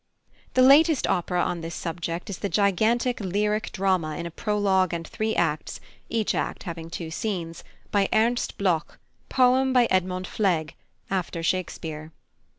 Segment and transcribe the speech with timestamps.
[0.55, 5.07] The latest opera on this subject is the gigantic lyric drama in a prologue and
[5.07, 8.97] three acts, each act having two scenes, by +Ernest Bloch+,
[9.29, 10.71] poem by Edmond Fleg,
[11.11, 12.11] after Shakespeare.